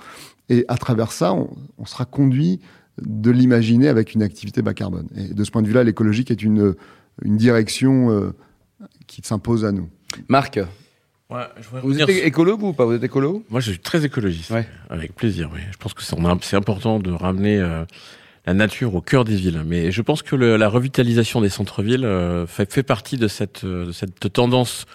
Et 0.50 0.64
à 0.68 0.76
travers 0.76 1.12
ça, 1.12 1.34
on 1.34 1.84
sera 1.84 2.06
conduit 2.06 2.60
de 3.02 3.30
l'imaginer 3.30 3.88
avec 3.88 4.14
une 4.14 4.22
activité 4.22 4.62
bas 4.62 4.74
carbone. 4.74 5.08
Et 5.16 5.34
de 5.34 5.44
ce 5.44 5.50
point 5.50 5.62
de 5.62 5.66
vue-là, 5.66 5.84
l'écologique 5.84 6.30
est 6.30 6.42
une, 6.42 6.74
une 7.22 7.36
direction 7.36 8.10
euh, 8.10 8.34
qui 9.06 9.22
s'impose 9.24 9.64
à 9.64 9.72
nous. 9.72 9.88
Marc 10.28 10.60
Ouais, 11.30 11.42
je 11.60 11.68
vous 11.82 12.00
êtes 12.00 12.08
écolo 12.08 12.56
ou 12.58 12.72
pas? 12.72 12.86
Vous 12.86 12.94
êtes 12.94 13.04
écolo? 13.04 13.44
Moi, 13.50 13.60
je 13.60 13.72
suis 13.72 13.78
très 13.78 14.02
écologiste. 14.02 14.50
Ouais. 14.50 14.66
Avec 14.88 15.14
plaisir, 15.14 15.50
oui. 15.52 15.60
Je 15.70 15.76
pense 15.76 15.92
que 15.92 16.02
c'est 16.02 16.56
important 16.56 17.00
de 17.00 17.10
ramener 17.10 17.58
euh, 17.58 17.84
la 18.46 18.54
nature 18.54 18.94
au 18.94 19.02
cœur 19.02 19.24
des 19.24 19.36
villes. 19.36 19.62
Mais 19.66 19.92
je 19.92 20.00
pense 20.00 20.22
que 20.22 20.36
le, 20.36 20.56
la 20.56 20.70
revitalisation 20.70 21.42
des 21.42 21.50
centres-villes 21.50 22.06
euh, 22.06 22.46
fait, 22.46 22.72
fait, 22.72 22.82
partie 22.82 23.18
de 23.18 23.28
cette, 23.28 23.66
de 23.66 23.92
cette 23.92 24.32
tendance 24.32 24.86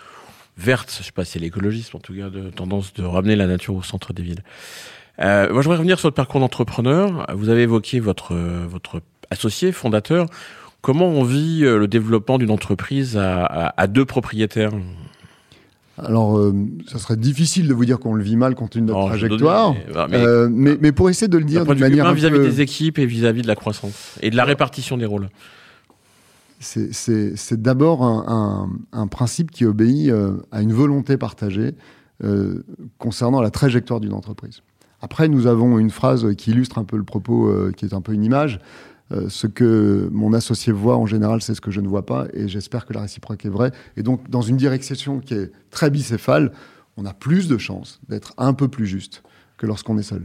verte, 0.58 0.96
je 0.98 1.04
sais 1.04 1.12
pas 1.12 1.24
si 1.24 1.34
c'est 1.34 1.40
l'écologisme 1.40 1.98
en 1.98 2.00
tout 2.00 2.16
cas, 2.16 2.30
de 2.32 2.50
tendance 2.50 2.94
de 2.94 3.04
ramener 3.04 3.36
la 3.36 3.46
nature 3.46 3.76
au 3.76 3.84
centre 3.84 4.12
des 4.12 4.24
villes. 4.24 4.44
Euh, 5.20 5.52
moi, 5.52 5.62
je 5.62 5.68
voudrais 5.68 5.78
revenir 5.78 6.00
sur 6.00 6.08
le 6.08 6.14
parcours 6.14 6.40
d'entrepreneur. 6.40 7.28
Vous 7.36 7.50
avez 7.50 7.64
évoqué 7.64 8.00
votre 8.00 8.36
votre 8.36 9.02
associé 9.30 9.72
fondateur. 9.72 10.28
Comment 10.82 11.08
on 11.08 11.24
vit 11.24 11.64
euh, 11.64 11.78
le 11.78 11.88
développement 11.88 12.38
d'une 12.38 12.52
entreprise 12.52 13.16
à, 13.18 13.46
à, 13.46 13.82
à, 13.82 13.88
deux 13.88 14.06
propriétaires? 14.06 14.72
Alors, 15.98 16.38
euh, 16.38 16.54
ça 16.88 16.98
serait 16.98 17.16
difficile 17.16 17.68
de 17.68 17.74
vous 17.74 17.86
dire 17.86 18.00
qu'on 18.00 18.16
le 18.16 18.24
vit 18.24 18.36
mal 18.36 18.56
compte 18.56 18.72
tenu 18.72 18.88
de 18.88 18.92
notre 18.92 19.08
trajectoire, 19.08 19.74
mais, 19.74 20.08
mais, 20.10 20.26
euh, 20.26 20.50
mais, 20.52 20.78
mais, 20.82 20.92
pour 20.92 21.10
essayer 21.10 21.28
de 21.28 21.38
le 21.38 21.46
dire 21.46 21.66
de 21.66 21.74
manière 21.76 22.12
vis-à-vis 22.14 22.40
-vis 22.40 22.44
des 22.44 22.62
équipes 22.62 22.98
et 22.98 23.06
vis-à-vis 23.06 23.42
-vis 23.42 23.44
de 23.44 23.48
la 23.48 23.56
croissance 23.56 24.18
et 24.22 24.32
de 24.32 24.36
la 24.36 24.44
répartition 24.44 24.98
des 24.98 25.06
rôles. 25.06 25.30
C'est 26.60 27.62
d'abord 27.62 28.04
un, 28.04 28.70
un, 28.94 29.00
un, 29.00 29.08
principe 29.08 29.52
qui 29.52 29.66
obéit 29.66 30.10
euh, 30.10 30.38
à 30.52 30.62
une 30.62 30.74
volonté 30.74 31.18
partagée 31.18 31.76
euh, 32.24 32.64
concernant 32.98 33.42
la 33.42 33.52
trajectoire 33.52 34.00
d'une 34.00 34.14
entreprise. 34.14 34.62
Après, 35.04 35.28
nous 35.28 35.48
avons 35.48 35.80
une 35.80 35.90
phrase 35.90 36.34
qui 36.38 36.52
illustre 36.52 36.78
un 36.78 36.86
peu 36.86 36.96
le 36.96 37.04
propos, 37.04 37.50
euh, 37.50 37.74
qui 37.76 37.84
est 37.84 37.94
un 37.94 38.00
peu 38.00 38.14
une 38.14 38.24
image. 38.24 38.62
Euh, 39.12 39.28
ce 39.28 39.48
que 39.48 40.08
mon 40.14 40.32
associé 40.32 40.72
voit 40.72 40.96
en 40.96 41.06
général, 41.06 41.42
c'est 41.42 41.54
ce 41.56 41.60
que 41.60 41.72
je 41.72 41.82
ne 41.82 41.90
vois 41.90 42.06
pas, 42.06 42.28
et 42.34 42.48
j'espère 42.48 42.86
que 42.86 42.94
la 42.94 43.02
réciproque 43.02 43.44
est 43.44 43.50
vraie. 43.50 43.72
Et 43.98 44.02
donc, 44.02 44.30
dans 44.30 44.42
une 44.42 44.56
direction 44.56 45.20
qui 45.20 45.34
est 45.34 45.52
très 45.72 45.90
bicéphale, 45.90 46.54
on 46.96 47.06
a 47.06 47.14
plus 47.14 47.50
de 47.50 47.58
chances 47.58 48.00
d'être 48.08 48.34
un 48.38 48.54
peu 48.54 48.70
plus 48.70 48.88
juste 48.88 49.24
que 49.58 49.66
lorsqu'on 49.66 49.98
est 49.98 50.04
seul. 50.04 50.22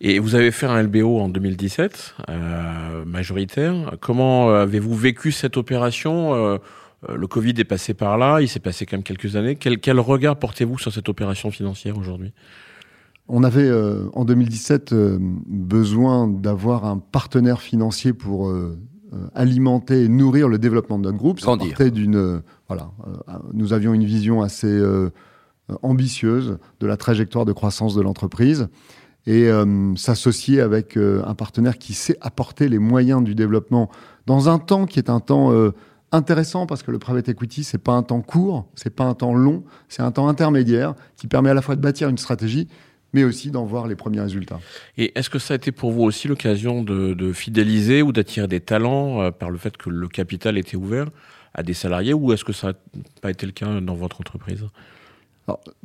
Et 0.00 0.18
vous 0.18 0.34
avez 0.34 0.50
fait 0.50 0.64
un 0.64 0.82
LBO 0.82 1.20
en 1.20 1.28
2017, 1.28 2.14
euh, 2.30 3.04
majoritaire. 3.04 3.96
Comment 4.00 4.48
avez-vous 4.48 4.94
vécu 4.94 5.30
cette 5.30 5.58
opération 5.58 6.58
Le 7.06 7.26
Covid 7.26 7.52
est 7.58 7.64
passé 7.64 7.92
par 7.92 8.16
là, 8.16 8.40
il 8.40 8.48
s'est 8.48 8.60
passé 8.60 8.86
quand 8.86 8.96
même 8.96 9.04
quelques 9.04 9.36
années. 9.36 9.56
Quel 9.56 10.00
regard 10.00 10.36
portez-vous 10.36 10.78
sur 10.78 10.90
cette 10.90 11.10
opération 11.10 11.50
financière 11.50 11.98
aujourd'hui? 11.98 12.32
On 13.32 13.44
avait 13.44 13.68
euh, 13.68 14.08
en 14.12 14.24
2017 14.24 14.92
euh, 14.92 15.18
besoin 15.20 16.26
d'avoir 16.26 16.84
un 16.84 16.98
partenaire 16.98 17.62
financier 17.62 18.12
pour 18.12 18.48
euh, 18.48 18.76
alimenter 19.34 20.04
et 20.04 20.08
nourrir 20.08 20.48
le 20.48 20.58
développement 20.58 20.98
de 20.98 21.04
notre 21.04 21.16
groupe. 21.16 21.40
Ça 21.40 21.46
d'une, 21.90 22.42
voilà, 22.68 22.90
nous 23.52 23.72
avions 23.72 23.92
une 23.92 24.04
vision 24.04 24.40
assez 24.40 24.80
ambitieuse 25.82 26.58
de 26.78 26.86
la 26.86 26.96
trajectoire 26.96 27.44
de 27.44 27.52
croissance 27.52 27.96
de 27.96 28.02
l'entreprise 28.02 28.68
et 29.26 29.50
s'associer 29.96 30.60
avec 30.60 30.96
un 30.96 31.34
partenaire 31.34 31.76
qui 31.78 31.92
sait 31.92 32.16
apporter 32.20 32.68
les 32.68 32.78
moyens 32.78 33.24
du 33.24 33.34
développement 33.34 33.90
dans 34.26 34.48
un 34.48 34.60
temps 34.60 34.86
qui 34.86 35.00
est 35.00 35.10
un 35.10 35.18
temps 35.18 35.52
intéressant 36.12 36.66
parce 36.66 36.84
que 36.84 36.92
le 36.92 37.00
private 37.00 37.28
equity, 37.28 37.64
c'est 37.64 37.78
pas 37.78 37.94
un 37.94 38.04
temps 38.04 38.20
court, 38.20 38.68
c'est 38.76 38.94
pas 38.94 39.06
un 39.06 39.14
temps 39.14 39.34
long, 39.34 39.64
c'est 39.88 40.02
un 40.02 40.12
temps 40.12 40.28
intermédiaire 40.28 40.94
qui 41.16 41.26
permet 41.26 41.50
à 41.50 41.54
la 41.54 41.62
fois 41.62 41.74
de 41.74 41.80
bâtir 41.80 42.08
une 42.08 42.18
stratégie, 42.18 42.68
mais 43.12 43.24
aussi 43.24 43.50
d'en 43.50 43.64
voir 43.64 43.86
les 43.86 43.96
premiers 43.96 44.20
résultats. 44.20 44.60
Et 44.96 45.18
est-ce 45.18 45.30
que 45.30 45.38
ça 45.38 45.54
a 45.54 45.56
été 45.56 45.72
pour 45.72 45.92
vous 45.92 46.02
aussi 46.02 46.28
l'occasion 46.28 46.82
de, 46.82 47.32
fidéliser 47.32 48.02
ou 48.02 48.12
d'attirer 48.12 48.48
des 48.48 48.60
talents 48.60 49.22
euh, 49.22 49.30
par 49.30 49.50
le 49.50 49.58
fait 49.58 49.76
que 49.76 49.90
le 49.90 50.08
capital 50.08 50.58
était 50.58 50.76
ouvert 50.76 51.06
à 51.54 51.62
des 51.62 51.74
salariés 51.74 52.12
ou 52.12 52.32
est-ce 52.32 52.44
que 52.44 52.52
ça 52.52 52.68
n'a 52.68 52.74
pas 53.20 53.30
été 53.30 53.46
le 53.46 53.52
cas 53.52 53.80
dans 53.80 53.94
votre 53.94 54.20
entreprise? 54.20 54.64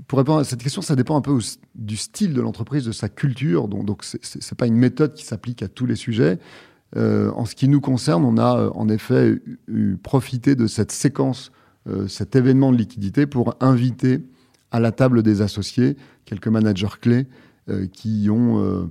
Pour 0.08 0.20
répondre 0.20 0.40
à 0.40 0.44
cette 0.44 0.62
question, 0.62 0.84
ça 0.84 0.96
dépend 0.96 1.16
un 1.18 1.22
peu 1.22 1.40
du 1.74 1.98
style 1.98 2.34
de 2.34 2.42
l'entreprise, 2.42 2.86
de 2.86 2.92
sa 2.92 3.10
culture. 3.10 3.68
Donc, 3.68 4.04
c'est 4.04 4.36
n'est 4.36 4.56
pas 4.56 4.68
une 4.68 4.76
méthode 4.76 5.16
qui 5.16 5.26
s'applique 5.26 5.64
à 5.64 5.68
tous 5.68 5.88
les 5.88 5.96
sujets. 5.96 6.38
Euh, 6.96 7.32
en 7.32 7.46
ce 7.46 7.56
qui 7.56 7.68
nous 7.68 7.82
concerne, 7.82 8.26
on 8.26 8.38
a 8.38 8.60
euh, 8.60 8.70
en 8.76 8.90
effet 8.90 9.42
eu, 9.68 9.98
profité 9.98 10.56
de 10.56 10.68
cette 10.68 10.92
séquence, 10.92 11.52
cet 12.08 12.36
événement 12.36 12.72
de 12.72 12.78
liquidité 12.78 13.28
pour 13.28 13.56
inviter 13.60 14.24
à 14.76 14.80
la 14.80 14.92
table 14.92 15.24
des 15.24 15.42
associés 15.42 15.96
quelques 16.26 16.48
managers 16.48 16.88
clés 17.02 17.28
qui 17.94 18.30
ont 18.30 18.90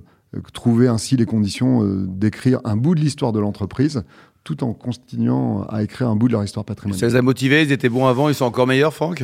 trouvé 0.53 0.87
ainsi 0.87 1.15
les 1.15 1.25
conditions 1.25 1.83
d'écrire 1.83 2.59
un 2.63 2.75
bout 2.75 2.95
de 2.95 2.99
l'histoire 2.99 3.31
de 3.31 3.39
l'entreprise 3.39 4.03
tout 4.43 4.63
en 4.63 4.73
continuant 4.73 5.63
à 5.63 5.83
écrire 5.83 6.07
un 6.07 6.15
bout 6.15 6.27
de 6.27 6.33
leur 6.33 6.43
histoire 6.43 6.65
patrimoniale. 6.65 6.99
Ça 6.99 7.07
les 7.07 7.15
a 7.15 7.21
motivés, 7.21 7.63
ils 7.63 7.71
étaient 7.71 7.89
bons 7.89 8.05
avant, 8.05 8.29
ils 8.29 8.35
sont 8.35 8.45
encore 8.45 8.67
meilleurs, 8.67 8.93
Franck? 8.93 9.23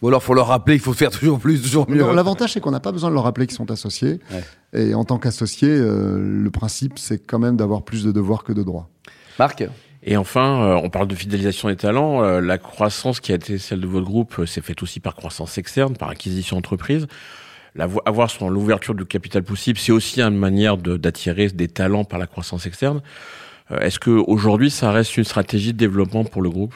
Ou 0.00 0.08
alors, 0.08 0.22
faut 0.22 0.34
leur 0.34 0.46
rappeler 0.46 0.76
qu'il 0.76 0.84
faut 0.84 0.92
faire 0.92 1.10
toujours 1.10 1.40
plus, 1.40 1.60
toujours 1.60 1.90
mieux. 1.90 2.04
L'avantage, 2.14 2.52
c'est 2.52 2.60
qu'on 2.60 2.70
n'a 2.70 2.80
pas 2.80 2.92
besoin 2.92 3.10
de 3.10 3.14
leur 3.14 3.24
rappeler 3.24 3.46
qu'ils 3.46 3.56
sont 3.56 3.70
associés. 3.70 4.20
Et 4.72 4.94
en 4.94 5.04
tant 5.04 5.18
qu'associé, 5.18 5.68
euh, 5.68 6.18
le 6.18 6.50
principe, 6.50 6.98
c'est 6.98 7.18
quand 7.18 7.38
même 7.38 7.56
d'avoir 7.56 7.82
plus 7.82 8.04
de 8.04 8.12
devoirs 8.12 8.44
que 8.44 8.52
de 8.52 8.62
droits. 8.62 8.88
Marc? 9.38 9.64
Et 10.02 10.16
enfin, 10.16 10.62
euh, 10.62 10.80
on 10.82 10.90
parle 10.90 11.08
de 11.08 11.14
fidélisation 11.14 11.68
des 11.68 11.76
talents. 11.76 12.22
Euh, 12.22 12.40
la 12.40 12.58
croissance 12.58 13.20
qui 13.20 13.32
a 13.32 13.34
été 13.34 13.58
celle 13.58 13.80
de 13.80 13.86
votre 13.86 14.06
groupe 14.06 14.44
s'est 14.46 14.60
faite 14.60 14.82
aussi 14.82 15.00
par 15.00 15.14
croissance 15.14 15.58
externe, 15.58 15.96
par 15.96 16.10
acquisition 16.10 16.56
d'entreprise. 16.56 17.06
Avoir 18.06 18.30
sur 18.30 18.50
l'ouverture 18.50 18.94
du 18.94 19.04
capital 19.04 19.42
possible, 19.42 19.78
c'est 19.78 19.92
aussi 19.92 20.20
une 20.20 20.36
manière 20.36 20.78
d'attirer 20.78 21.48
des 21.48 21.68
talents 21.68 22.04
par 22.04 22.18
la 22.18 22.26
croissance 22.26 22.66
externe. 22.66 23.02
Est-ce 23.70 24.00
que 24.00 24.10
aujourd'hui, 24.10 24.70
ça 24.70 24.90
reste 24.90 25.16
une 25.16 25.24
stratégie 25.24 25.74
de 25.74 25.78
développement 25.78 26.24
pour 26.24 26.42
le 26.42 26.50
groupe? 26.50 26.74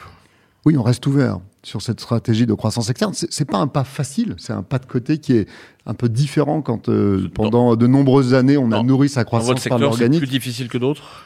Oui, 0.65 0.77
on 0.77 0.83
reste 0.83 1.05
ouvert 1.05 1.39
sur 1.61 1.81
cette 1.81 1.99
stratégie 1.99 2.45
de 2.45 2.53
croissance 2.53 2.89
externe. 2.89 3.13
C'est 3.13 3.45
pas 3.45 3.57
un 3.57 3.67
pas 3.67 3.83
facile, 3.83 4.35
c'est 4.37 4.53
un 4.53 4.63
pas 4.63 4.79
de 4.79 4.85
côté 4.85 5.17
qui 5.17 5.33
est 5.33 5.47
un 5.85 5.93
peu 5.93 6.07
différent 6.07 6.61
quand 6.61 6.87
euh, 6.87 7.29
pendant 7.33 7.75
de 7.75 7.87
nombreuses 7.87 8.33
années 8.33 8.57
on 8.57 8.71
a 8.71 8.81
nourri 8.83 9.09
sa 9.09 9.25
croissance 9.25 9.49
votre 9.49 9.69
par 9.69 9.79
l'organique. 9.79 10.21
C'est 10.21 10.27
plus 10.27 10.39
difficile 10.39 10.67
que 10.69 10.77
d'autres? 10.77 11.25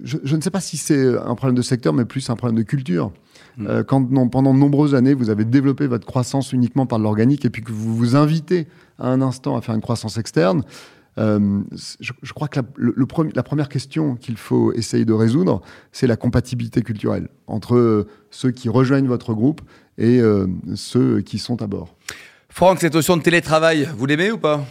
Je, 0.00 0.36
ne 0.36 0.40
sais 0.40 0.50
pas 0.50 0.60
si 0.60 0.76
c'est 0.76 1.16
un 1.18 1.34
problème 1.34 1.56
de 1.56 1.62
secteur, 1.62 1.92
mais 1.92 2.04
plus 2.04 2.30
un 2.30 2.36
problème 2.36 2.56
de 2.56 2.62
culture. 2.62 3.12
Hmm. 3.56 3.66
Euh, 3.66 3.82
quand 3.82 4.28
pendant 4.28 4.54
de 4.54 4.58
nombreuses 4.58 4.94
années 4.94 5.14
vous 5.14 5.30
avez 5.30 5.44
développé 5.44 5.86
votre 5.86 6.06
croissance 6.06 6.52
uniquement 6.52 6.86
par 6.86 6.98
l'organique 6.98 7.44
et 7.44 7.50
puis 7.50 7.62
que 7.62 7.72
vous 7.72 7.96
vous 7.96 8.14
invitez 8.14 8.68
à 8.98 9.08
un 9.08 9.20
instant 9.20 9.56
à 9.56 9.60
faire 9.60 9.74
une 9.74 9.80
croissance 9.80 10.18
externe, 10.18 10.62
euh, 11.18 11.60
je, 12.00 12.32
crois 12.32 12.46
que 12.46 12.60
la, 12.60 12.66
le, 12.76 13.06
la 13.34 13.42
première 13.42 13.68
question 13.68 14.14
qu'il 14.14 14.36
faut 14.36 14.72
essayer 14.72 15.04
de 15.04 15.12
résoudre, 15.12 15.62
c'est 15.90 16.06
la 16.06 16.16
compatibilité 16.16 16.82
culturelle 16.82 17.28
entre 17.48 18.06
ceux 18.30 18.52
qui 18.52 18.68
rejoignent 18.68 19.08
votre 19.08 19.34
groupe 19.34 19.62
et 19.96 20.20
euh, 20.20 20.46
ceux 20.76 21.20
qui 21.22 21.38
sont 21.38 21.60
à 21.60 21.66
bord. 21.66 21.96
Franck, 22.48 22.80
cette 22.80 22.94
notion 22.94 23.16
de 23.16 23.22
télétravail, 23.22 23.88
vous 23.96 24.06
l'aimez 24.06 24.30
ou 24.30 24.38
pas? 24.38 24.64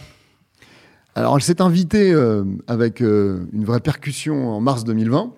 Alors, 1.18 1.36
elle 1.36 1.42
s'est 1.42 1.60
invitée 1.60 2.14
avec 2.68 3.00
une 3.00 3.64
vraie 3.64 3.80
percussion 3.80 4.50
en 4.50 4.60
mars 4.60 4.84
2020. 4.84 5.32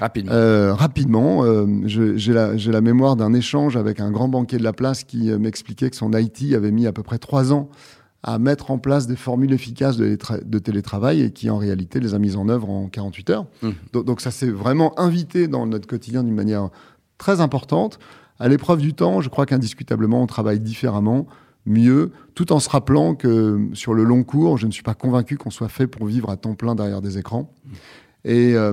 Rapidement. 0.00 0.32
rapidement. 0.74 1.44
J'ai 1.86 2.32
la, 2.32 2.54
la, 2.54 2.80
mémoire 2.80 3.14
d'un 3.16 3.34
échange 3.34 3.76
avec 3.76 4.00
un 4.00 4.10
grand 4.10 4.28
banquier 4.28 4.56
de 4.56 4.62
la 4.62 4.72
place 4.72 5.04
qui 5.04 5.30
m'expliquait 5.32 5.90
que 5.90 5.96
son 5.96 6.12
IT 6.12 6.54
avait 6.54 6.70
mis 6.70 6.86
à 6.86 6.92
peu 6.92 7.02
près 7.02 7.18
trois 7.18 7.52
ans 7.52 7.68
à 8.22 8.38
mettre 8.38 8.70
en 8.70 8.78
place 8.78 9.06
des 9.06 9.16
formules 9.16 9.52
efficaces 9.52 9.96
de, 9.96 10.58
télétravail 10.58 11.22
et 11.22 11.30
qui 11.30 11.50
en 11.50 11.58
réalité 11.58 12.00
les 12.00 12.14
a 12.14 12.18
mises 12.18 12.36
en 12.36 12.48
œuvre 12.48 12.70
en 12.70 12.88
48 12.88 13.30
heures. 13.30 13.46
Mmh. 13.62 13.70
Donc, 13.92 14.20
ça 14.20 14.30
s'est 14.30 14.50
vraiment 14.50 14.98
invité 14.98 15.46
dans 15.46 15.66
notre 15.66 15.86
quotidien 15.86 16.24
d'une 16.24 16.34
manière 16.34 16.70
très 17.18 17.40
importante. 17.40 17.98
À 18.40 18.48
l'épreuve 18.48 18.80
du 18.80 18.94
temps, 18.94 19.20
je 19.20 19.28
crois 19.28 19.46
qu'indiscutablement 19.46 20.22
on 20.22 20.26
travaille 20.26 20.60
différemment, 20.60 21.26
mieux, 21.68 22.10
tout 22.34 22.52
en 22.52 22.60
se 22.60 22.68
rappelant 22.68 23.14
que 23.14 23.68
sur 23.74 23.94
le 23.94 24.04
long 24.04 24.24
cours, 24.24 24.58
je 24.58 24.66
ne 24.66 24.72
suis 24.72 24.82
pas 24.82 24.94
convaincu 24.94 25.36
qu'on 25.36 25.50
soit 25.50 25.68
fait 25.68 25.86
pour 25.86 26.06
vivre 26.06 26.30
à 26.30 26.36
temps 26.36 26.54
plein 26.54 26.74
derrière 26.74 27.00
des 27.00 27.18
écrans. 27.18 27.52
Et 28.24 28.54
euh, 28.54 28.72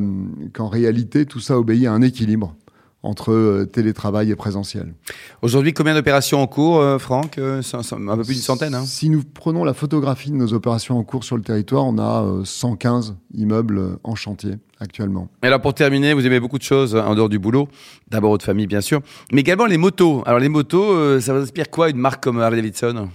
qu'en 0.54 0.68
réalité, 0.68 1.25
tout 1.25 1.40
ça 1.40 1.60
obéit 1.60 1.86
à 1.86 1.94
un 1.94 2.02
équilibre 2.02 2.56
entre 3.04 3.32
euh, 3.32 3.66
télétravail 3.66 4.32
et 4.32 4.36
présentiel. 4.36 4.96
Aujourd'hui, 5.44 5.74
combien 5.74 5.94
d'opérations 5.94 6.42
en 6.42 6.48
cours, 6.48 6.80
euh, 6.80 6.98
Franck 6.98 7.38
Un 7.38 7.62
peu 7.62 8.24
plus 8.24 8.34
d'une 8.34 8.42
centaine. 8.42 8.74
Hein? 8.74 8.86
Si 8.86 9.10
nous 9.10 9.22
prenons 9.24 9.64
la 9.64 9.75
photographie 9.75 10.32
de 10.32 10.36
nos 10.36 10.54
opérations 10.54 10.98
en 10.98 11.04
cours 11.04 11.24
sur 11.24 11.38
le 11.38 11.44
territoire, 11.44 11.86
on 11.86 12.00
a 12.00 12.44
115 12.44 13.16
immeubles 13.36 14.00
en 14.04 14.16
chantier 14.16 14.56
actuellement. 14.79 15.29
Et 15.44 15.48
alors 15.48 15.62
pour 15.62 15.74
terminer, 15.74 16.13
vous 16.13 16.25
aimez 16.25 16.39
beaucoup 16.39 16.58
de 16.58 16.63
choses 16.63 16.96
en 16.96 17.15
dehors 17.15 17.29
du 17.29 17.39
boulot. 17.39 17.67
D'abord 18.10 18.32
votre 18.32 18.46
famille, 18.46 18.67
bien 18.67 18.82
sûr, 18.82 19.01
mais 19.32 19.41
également 19.41 19.65
les 19.65 19.77
motos. 19.77 20.24
Alors 20.25 20.39
les 20.39 20.50
motos, 20.50 21.20
ça 21.20 21.34
vous 21.34 21.41
inspire 21.41 21.70
quoi 21.70 21.89
une 21.89 21.98
marque 21.98 22.24
comme 22.24 22.39
Harley 22.39 22.58
Davidson? 22.58 23.10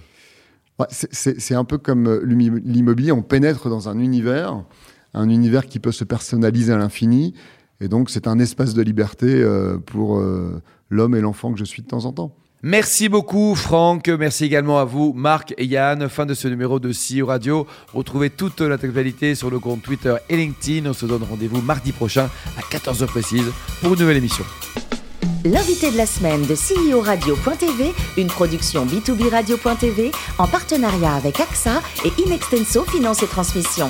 C'est 0.89 1.55
un 1.55 1.63
peu 1.63 1.77
comme 1.77 2.21
l'immobilier, 2.23 3.11
on 3.11 3.21
pénètre 3.21 3.69
dans 3.69 3.89
un 3.89 3.99
univers, 3.99 4.63
un 5.13 5.29
univers 5.29 5.65
qui 5.65 5.79
peut 5.79 5.91
se 5.91 6.03
personnaliser 6.03 6.73
à 6.73 6.77
l'infini. 6.77 7.33
Et 7.81 7.87
donc, 7.87 8.09
c'est 8.09 8.27
un 8.27 8.39
espace 8.39 8.73
de 8.73 8.81
liberté 8.83 9.27
euh, 9.27 9.77
pour 9.77 10.19
euh, 10.19 10.61
l'homme 10.89 11.15
et 11.15 11.21
l'enfant 11.21 11.51
que 11.51 11.59
je 11.59 11.65
suis 11.65 11.81
de 11.81 11.87
temps 11.87 12.05
en 12.05 12.13
temps. 12.13 12.35
Merci 12.63 13.09
beaucoup 13.09 13.55
Franck, 13.55 14.07
merci 14.07 14.45
également 14.45 14.77
à 14.77 14.85
vous 14.85 15.13
Marc 15.13 15.55
et 15.57 15.65
Yann. 15.65 16.07
Fin 16.09 16.27
de 16.27 16.35
ce 16.35 16.47
numéro 16.47 16.79
de 16.79 16.91
CEO 16.91 17.25
Radio. 17.25 17.65
Retrouvez 17.91 18.29
toute 18.29 18.61
la 18.61 18.75
actualité 18.75 19.33
sur 19.33 19.49
le 19.49 19.57
compte 19.57 19.81
Twitter 19.81 20.15
et 20.29 20.37
LinkedIn. 20.37 20.87
On 20.87 20.93
se 20.93 21.07
donne 21.07 21.23
rendez-vous 21.23 21.61
mardi 21.61 21.91
prochain 21.91 22.29
à 22.57 22.61
14h 22.61 23.07
précise 23.07 23.51
pour 23.81 23.93
une 23.93 23.99
nouvelle 23.99 24.17
émission. 24.17 24.45
L'invité 25.43 25.89
de 25.89 25.97
la 25.97 26.05
semaine 26.05 26.43
de 26.43 26.53
CEO 26.53 27.01
Radio.tv, 27.01 27.93
une 28.17 28.27
production 28.27 28.85
B2B 28.85 29.29
Radio.tv 29.29 30.11
en 30.37 30.47
partenariat 30.47 31.15
avec 31.15 31.39
AXA 31.39 31.81
et 32.05 32.21
Inextenso 32.21 32.85
Finance 32.85 33.23
et 33.23 33.27
Transmission. 33.27 33.89